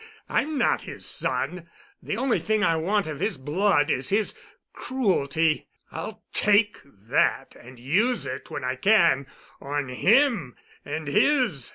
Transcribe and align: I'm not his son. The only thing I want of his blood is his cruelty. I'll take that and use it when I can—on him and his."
I'm 0.27 0.57
not 0.57 0.81
his 0.81 1.05
son. 1.05 1.69
The 2.01 2.17
only 2.17 2.39
thing 2.39 2.63
I 2.63 2.75
want 2.75 3.05
of 3.05 3.19
his 3.19 3.37
blood 3.37 3.91
is 3.91 4.09
his 4.09 4.33
cruelty. 4.73 5.67
I'll 5.91 6.23
take 6.33 6.79
that 6.83 7.55
and 7.55 7.79
use 7.79 8.25
it 8.25 8.49
when 8.49 8.63
I 8.63 8.77
can—on 8.77 9.89
him 9.89 10.55
and 10.83 11.07
his." 11.07 11.69